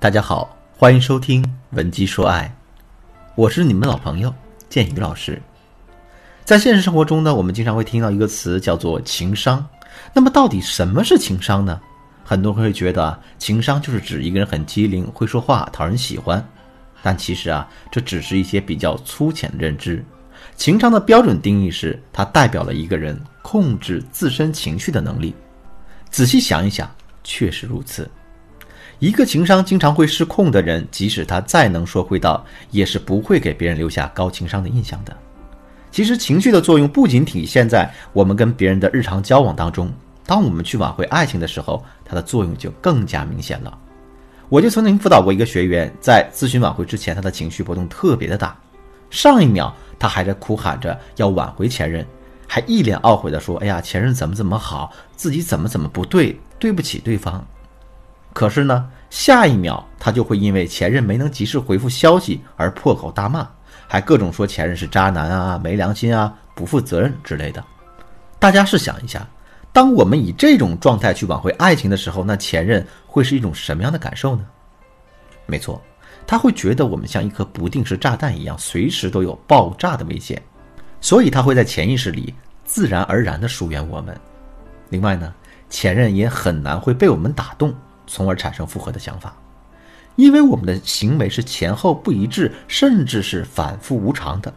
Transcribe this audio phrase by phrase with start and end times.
[0.00, 2.54] 大家好，欢迎收听《文姬说爱》，
[3.34, 4.32] 我是你们老朋友
[4.68, 5.42] 建宇老师。
[6.44, 9.66] 在现实生活中呢，我们经常会听到一个词叫做情商。
[10.12, 11.80] 那么，到底什么是情商呢？
[12.24, 16.48] 很多人会觉得，情商就是指一个人很机灵、会说话、讨人喜欢。
[17.02, 20.04] 但其实啊，这只是一些比较粗浅的认知。
[20.54, 25.34] 情商的标准定义是，它代表了一个人控制自身情绪的能力。
[26.08, 26.88] 仔细想一想，
[27.24, 28.08] 确实如此。
[28.98, 35.16] 一个情商经常会失控的人，即使他再能说会道，也是不会给别人留下高情商的印象的。
[35.92, 39.92] 其实，情绪的作用不仅体现在我们跟别人的日常交往当中，
[40.26, 43.78] 当我们去挽回爱情的时候，它的作用就更加明显了。
[44.48, 48.56] 我就曾经辅导过一个学员，在咨询挽回之前，他的情绪波动特别的大。
[49.10, 52.04] 上一秒他还在哭喊着要挽回前任，
[52.46, 57.46] 还一脸懊悔地说：“哎呀，前任怎么怎么好，自己怎么怎么不对，对不起对方。”
[58.38, 63.44] 可是呢，下一秒他就会因为前任没能及时回复消息而破口大骂，
[63.88, 67.64] 还各种说前任是渣男啊、没良心啊、不负责任之类的。
[68.38, 69.26] 大家试想一下，
[69.72, 74.46] 当我们以这种状态去挽回爱情的时候，那前任会是一种什么样的感受呢？
[75.46, 75.82] 没错，
[76.24, 80.40] 他会觉得我们像一颗不定时炸弹一样，随时都有爆炸的危险，
[81.00, 82.32] 所以他会在潜意识里
[82.64, 84.16] 自然而然地疏远我们。
[84.90, 85.34] 另外呢，
[85.68, 87.74] 前任也很难会被我们打动。
[88.08, 89.36] 从而产生复合的想法，
[90.16, 94.52] 因为我们的行为是前后不一致，甚至是反复无常的，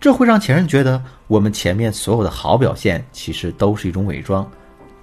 [0.00, 4.50] 这会让前任觉得我们前面所有的好表现其实都是一种伪装，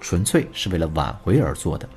[0.02, 1.88] 纯粹是为了挽回而做的。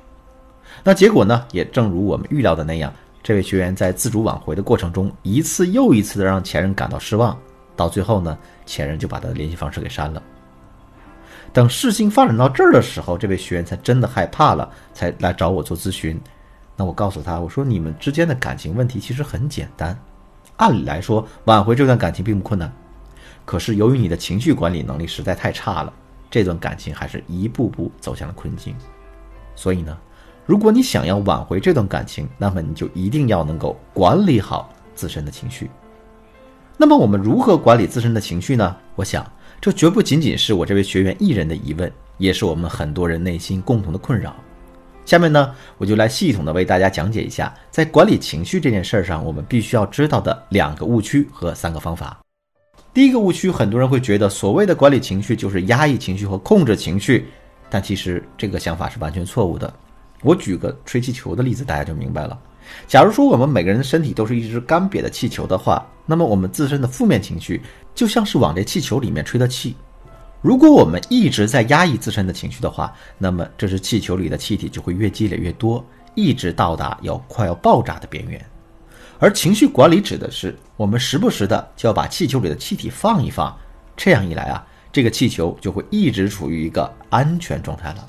[0.83, 1.45] 那结果呢？
[1.51, 7.37] 也正如我们预料的那样，这位学员在自主挽回的过程中，一次又一次的让前任感到失望，
[7.75, 10.21] 到最后呢，前任就把他的联系方式给删了。
[11.53, 16.19] 等事情发展到这儿的时候，这位学员才真的害怕了，才来找我做咨询。
[16.77, 19.97] 那我告诉他，我说你们之间的感情问题其实很简单，
[20.55, 22.71] 按理来说挽回这段感情并不困难。
[23.43, 25.91] 可是由于你的情绪管理能力实在太差了，
[26.29, 28.73] 这段感情还是一步步走向了困境。
[29.53, 29.97] 所以呢，
[30.45, 35.69] 如果你想要挽回这段感情，那么你就一定要能够管理好自身的情绪。
[36.77, 38.73] 那么我们如何管理自身的情绪呢？
[38.95, 39.29] 我想。
[39.61, 44.35] 这绝不仅仅是我这位学员一人的疑问，也是我们很多人内心共同的困扰。
[45.05, 52.19] 下面呢，我就来系统的为大家讲解一下，在管理情绪这件事儿上，我们必须要知道的两个误区和三个方法。
[52.91, 57.27] 第一个误区，很多人会觉得所谓的管理情绪就是压抑情绪和控制情绪，
[57.69, 59.71] 但其实这个想法是完全错误的。
[60.23, 62.35] 我举个吹气球的例子，大家就明白了。
[62.87, 67.61] 假如说我们每个人的身体都是一只干瘪的气球的话，那么我们自身的负面情绪
[67.93, 69.75] 就像是往这气球里面吹的气。
[70.41, 75.85] 如果我们一直在压抑自身的情绪的话，那么这只气球里的气体就会越积累越多，
[76.15, 78.43] 一直到达要快要爆炸的边缘。
[79.19, 83.55] 而情绪管理指的是我们时不时的就要把气球里的气体放一放，
[83.95, 88.07] 这样一来啊，这个气球就会一直处于一个安全状态了。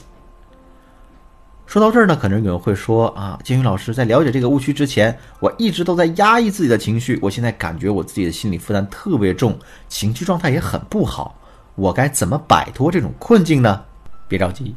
[1.72, 11.34] 说到这儿呢，可能有人会说啊，金宇老师在了解这个误区之前，我一直都在压抑自己的情绪，我现在感觉我自己的心理负担特别重，情绪状态也很不好，
[11.74, 13.82] 我该怎么摆脱这种困境呢？
[14.28, 14.74] 别着急，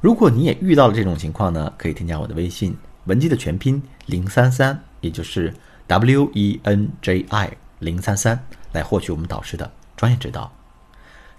[0.00, 5.54] 如果你也遇到了这种情况呢，可以添加我的微信文姬的全拼零三三，也就是
[5.86, 10.50] W E N J I 零三三，来获取我们导师的专业指导。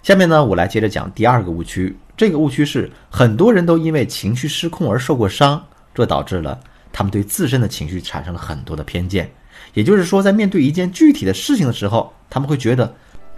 [0.02, 1.94] 下面呢，我来接着讲第二个误区。
[2.16, 5.62] 这个误区是很多人都因为情绪失控而受过伤，
[5.94, 6.58] 这导致了
[6.92, 9.30] 他们对自身的情绪产生了很多的偏见。
[9.72, 12.92] 也就是说，在面对一件具体的事情的时候，他们会觉得，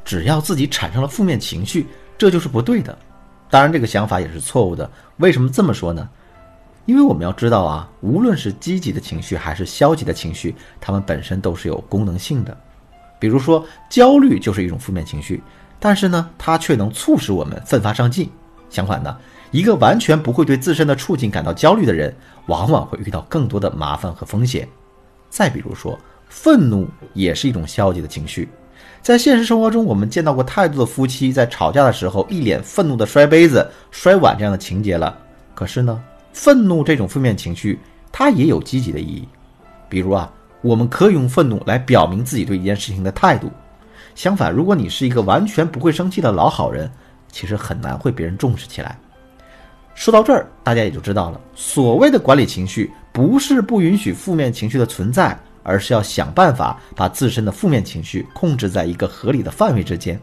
[0.05, 1.87] 只要自己产生了负面情绪，
[2.19, 2.97] 这就是不对的。
[3.49, 4.91] 当然，这个想法也是错误的。
[5.19, 6.09] 为什么这么说呢？
[6.85, 12.57] 因为我们要知道啊，无论是积极的情绪还是消极的情绪，它们本身都是有功能性的。
[13.19, 15.43] 比如说，焦虑就是一种负面情绪，
[15.81, 18.31] 但是呢，它却能促使我们奋发上进。
[18.69, 19.17] 相反呢，
[19.51, 22.15] 一个完全不会对自身的处境感到焦虑的人，
[22.47, 24.69] 往往会遇到更多的麻烦和风险。
[25.31, 25.99] 再比如说，
[26.29, 28.49] 愤怒也是一种消极的情绪。
[29.03, 35.17] 在现实生活中，我们见到过太多的夫妻在吵架的时候一脸愤怒的摔杯子、摔碗这样的情节了。
[35.55, 36.03] 可是呢，
[36.33, 37.79] 愤怒这种负面情绪，
[38.11, 39.29] 它也有积极的意义。
[39.89, 40.31] 比如啊，
[40.61, 43.49] 我们可以用愤怒来表明自己对一件事情的态度。
[44.17, 46.91] 相反，如果你是一个完全不会生气的老好人，
[47.31, 48.99] 其实很难会别人重视起来。
[49.95, 60.21] 说到这儿，大家也就知道了，所谓的管理情绪，不是不允许负面情绪的存在，而是要想办法把自身的负面情绪控制在一个合理的范围之间。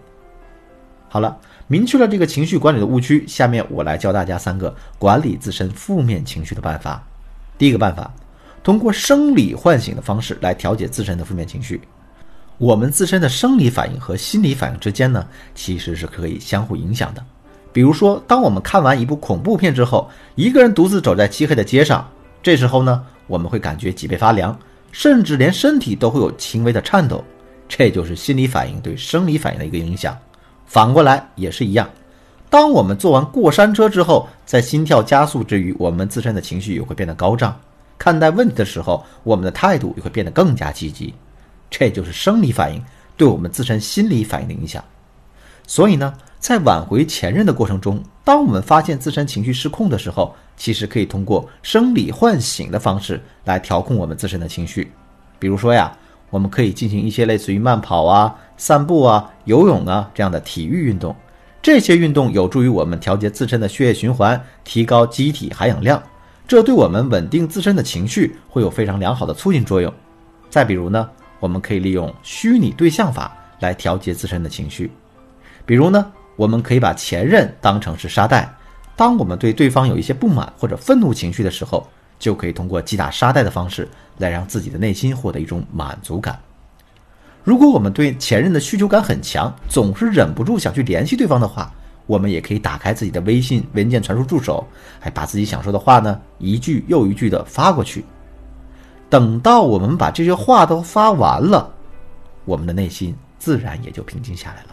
[1.09, 1.35] 好了，
[1.67, 7.03] 明确了这个情绪管理的误区，下面我来教大家三个管理自身负面情绪的办法。
[7.57, 8.11] 第一个办法，
[8.63, 11.81] 通过生理唤醒的方式来调节自身的负面情绪。
[12.57, 17.23] 我们自身的生理反应和心理反应之间呢，其实是可以相互影响的。
[17.71, 22.07] 比如说，当我们看完一部恐怖片之后，一个人独自走在漆黑的街上，
[22.43, 24.57] 这时候呢，我们会感觉脊背发凉，
[24.91, 27.23] 甚至连身体都会有轻微的颤抖，
[27.67, 30.15] 这就是心理反应对生理反应的一个影响。
[30.67, 31.89] 反过来也是一样，
[32.49, 37.59] 当我们坐完过山车之后，在心跳加速之余，我们自身的情绪也会变得高涨，
[37.97, 41.11] 看待问题的时候，我们的态度也会变得更加积极。
[41.75, 42.79] 这就是生理反应
[43.17, 44.83] 对我们自身心理反应的影响。
[45.65, 54.91] 所以呢，在挽回前任的过程中，当我们发现自身情绪失控的时候，其实可以通过生理唤醒的方式来调控我们自身的情绪。
[55.39, 55.91] 比如说呀，
[56.29, 61.15] 我们可以进行一些类似于慢跑啊、散步啊、游泳啊这样的体育运动。
[61.59, 66.03] 这些运动有助于我们调节自身的血液循环，提高机体含氧量，
[66.47, 69.91] 这对我们稳定自身的情绪会有非常良好的促进作用。
[70.51, 71.09] 再比如呢？
[71.43, 74.89] 我们可以利用虚拟对象法来调节自身的情绪，
[75.65, 78.49] 比如呢，我们可以把前任当成是沙袋，
[78.95, 81.85] 当我们对对方有一些不满或者愤怒情绪的时候，
[82.17, 83.85] 就可以通过击打沙袋的方式
[84.19, 86.39] 来让自己的内心获得一种满足感。
[87.43, 91.69] 如果我们对前任的需求感很强，总是忍不住想去联系对方的话，
[92.05, 94.65] 我们也可以打开自己的微信文件传输助手，
[94.97, 98.05] 还把自己想说的话呢一句又一句的发过去。
[99.13, 101.71] 等到我们把这些话都发完了，
[102.45, 104.69] 我们的内心自然也就平静下来了。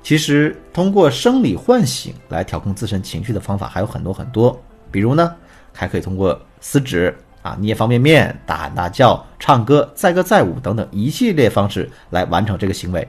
[0.00, 4.56] 其实，通过生理唤醒来调控自身情绪的方法还有很多很多，
[4.92, 5.34] 比如呢，
[5.72, 13.08] 还可以通过撕纸啊、捏方便面、大喊大叫、唱歌、载歌载舞等等一系列方式来完成这个行为。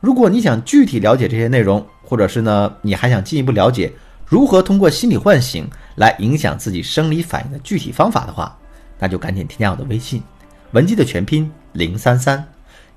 [0.00, 3.92] 如果你想具体了解这些内容，或者是呢，你还想进一步了解
[4.24, 8.56] 如何通过心理唤醒来影响自己生理反应的具体方法的话，
[9.04, 10.22] 那就赶紧添加我的微信，
[10.70, 12.42] 文姬的全拼零三三，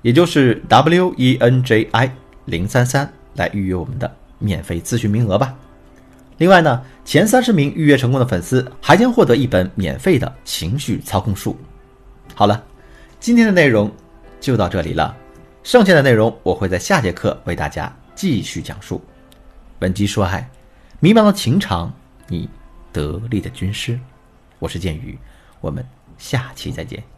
[0.00, 2.10] 也就是 W E N J I
[2.46, 5.54] 零三三，来预约我们的免费咨询名额吧。
[6.38, 11.54] 另外呢，前三十名预约成功的粉丝还将获得一本免费的情绪操控术。
[12.34, 12.64] 好了，
[13.20, 13.92] 今天的内容
[14.40, 15.14] 就到这里了，
[15.62, 19.04] 剩下的内容我会在下节课为大家继续讲述。
[19.80, 20.48] 文姬说爱，
[21.00, 21.92] 迷茫的情场，
[22.28, 22.48] 你
[22.94, 24.00] 得力的军师，
[24.58, 25.18] 我是剑宇。
[25.60, 25.84] 我们
[26.18, 27.17] 下期再见。